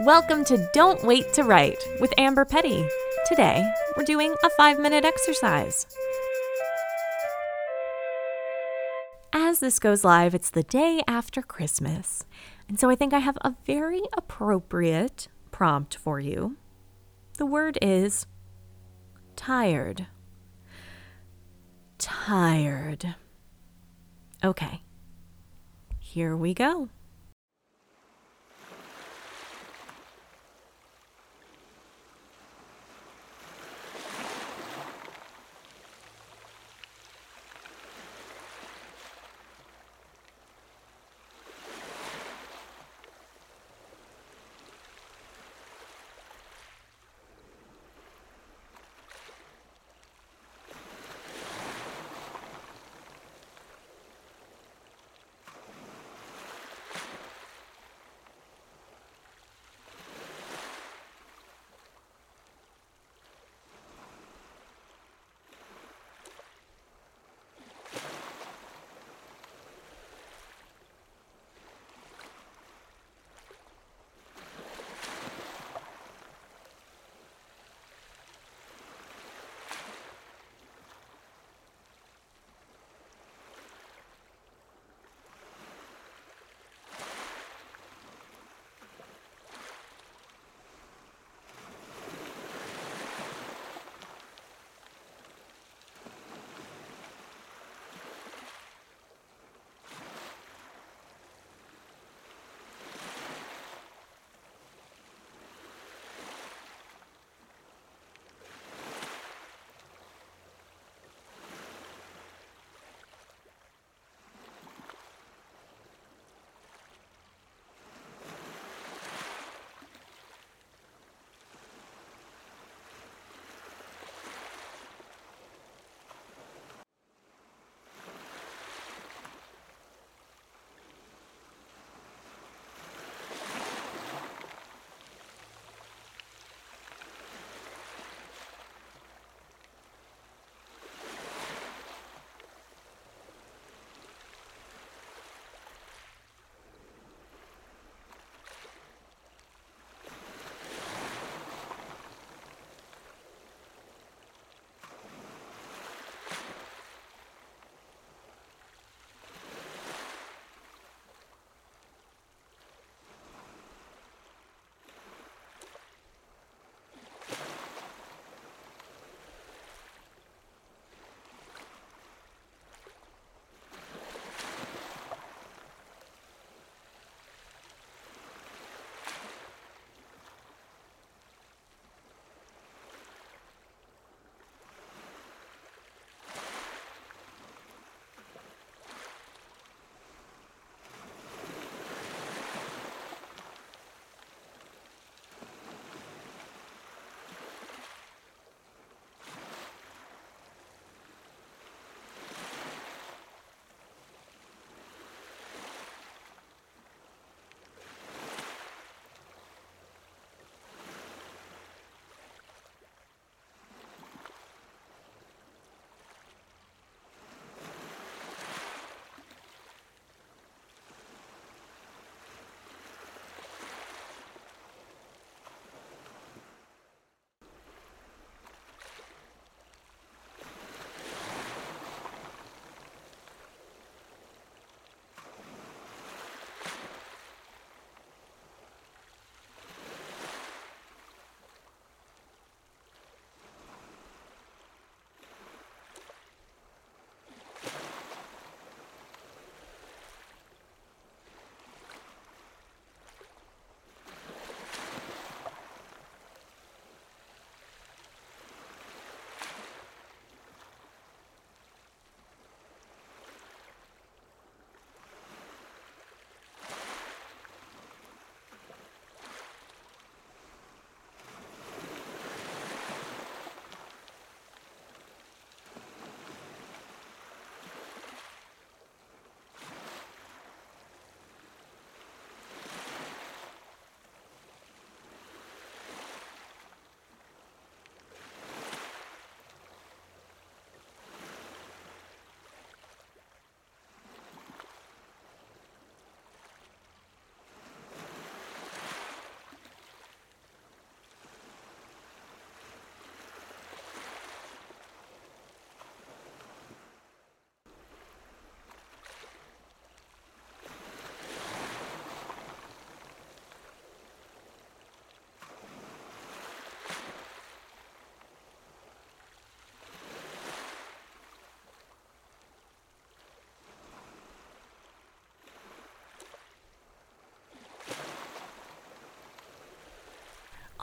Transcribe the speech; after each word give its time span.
Welcome 0.00 0.44
to 0.46 0.68
Don't 0.72 1.04
Wait 1.04 1.32
to 1.34 1.44
Write 1.44 1.78
with 2.00 2.12
Amber 2.18 2.44
Petty. 2.44 2.84
Today, 3.26 3.64
we're 3.96 4.02
doing 4.02 4.34
a 4.42 4.50
five 4.50 4.80
minute 4.80 5.04
exercise. 5.04 5.86
As 9.32 9.60
this 9.60 9.78
goes 9.78 10.02
live, 10.02 10.34
it's 10.34 10.50
the 10.50 10.64
day 10.64 11.00
after 11.06 11.42
Christmas. 11.42 12.24
And 12.68 12.80
so 12.80 12.90
I 12.90 12.96
think 12.96 13.14
I 13.14 13.20
have 13.20 13.38
a 13.42 13.54
very 13.66 14.02
appropriate 14.14 15.28
prompt 15.52 15.94
for 15.94 16.18
you. 16.18 16.56
The 17.38 17.46
word 17.46 17.78
is 17.80 18.26
tired. 19.36 20.08
Tired. 21.98 23.14
Okay, 24.42 24.82
here 26.00 26.36
we 26.36 26.52
go. 26.52 26.88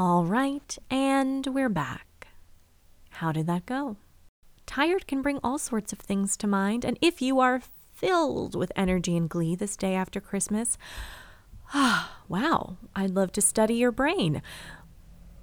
All 0.00 0.24
right, 0.24 0.78
and 0.90 1.46
we're 1.48 1.68
back. 1.68 2.28
How 3.10 3.32
did 3.32 3.46
that 3.48 3.66
go? 3.66 3.98
Tired 4.64 5.06
can 5.06 5.20
bring 5.20 5.38
all 5.44 5.58
sorts 5.58 5.92
of 5.92 5.98
things 5.98 6.38
to 6.38 6.46
mind, 6.46 6.86
and 6.86 6.98
if 7.02 7.20
you 7.20 7.38
are 7.38 7.60
filled 7.92 8.54
with 8.54 8.72
energy 8.74 9.14
and 9.14 9.28
glee 9.28 9.54
this 9.54 9.76
day 9.76 9.94
after 9.94 10.18
Christmas, 10.18 10.78
ah, 11.74 12.22
wow, 12.30 12.78
I'd 12.96 13.10
love 13.10 13.30
to 13.32 13.42
study 13.42 13.74
your 13.74 13.92
brain. 13.92 14.40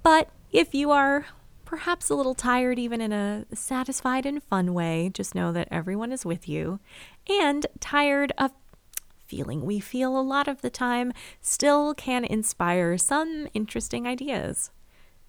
But 0.02 0.28
if 0.50 0.74
you 0.74 0.90
are 0.90 1.26
perhaps 1.64 2.10
a 2.10 2.16
little 2.16 2.34
tired, 2.34 2.80
even 2.80 3.00
in 3.00 3.12
a 3.12 3.46
satisfied 3.54 4.26
and 4.26 4.42
fun 4.42 4.74
way, 4.74 5.08
just 5.14 5.36
know 5.36 5.52
that 5.52 5.68
everyone 5.70 6.10
is 6.10 6.26
with 6.26 6.48
you, 6.48 6.80
and 7.28 7.64
tired 7.78 8.32
of 8.36 8.50
feeling 9.28 9.64
we 9.64 9.78
feel 9.78 10.18
a 10.18 10.22
lot 10.22 10.48
of 10.48 10.62
the 10.62 10.70
time 10.70 11.12
still 11.40 11.94
can 11.94 12.24
inspire 12.24 12.96
some 12.96 13.46
interesting 13.52 14.06
ideas. 14.06 14.70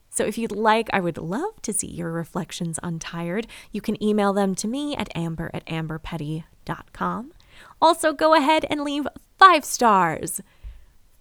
So, 0.09 0.25
if 0.25 0.37
you'd 0.37 0.51
like, 0.51 0.89
I 0.91 0.99
would 0.99 1.17
love 1.17 1.61
to 1.61 1.73
see 1.73 1.87
your 1.87 2.11
reflections 2.11 2.79
on 2.79 2.97
Tired. 2.97 3.45
You 3.71 3.81
can 3.81 4.01
email 4.03 4.33
them 4.33 4.55
to 4.55 4.67
me 4.67 4.95
at 4.95 5.15
amber 5.15 5.51
at 5.53 5.65
amberpetty.com. 5.67 7.33
Also, 7.81 8.13
go 8.13 8.33
ahead 8.33 8.65
and 8.69 8.83
leave 8.83 9.05
five 9.37 9.63
stars. 9.63 10.41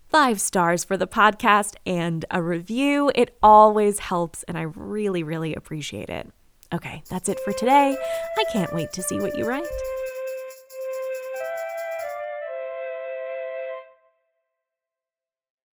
Five 0.08 0.40
stars 0.40 0.84
for 0.84 0.96
the 0.96 1.06
podcast 1.06 1.75
and 1.84 2.25
a 2.30 2.42
review. 2.42 3.12
It 3.14 3.36
always 3.42 3.98
helps, 3.98 4.42
and 4.44 4.56
I 4.56 4.62
really, 4.62 5.22
really 5.22 5.54
appreciate 5.54 6.08
it. 6.08 6.30
Okay, 6.72 7.02
that's 7.10 7.28
it 7.28 7.40
for 7.40 7.52
today. 7.52 7.96
I 8.38 8.44
can't 8.52 8.75
wait 8.75 8.92
to 8.94 9.02
see 9.02 9.19
what 9.19 9.36
you 9.36 9.46
write. 9.46 9.66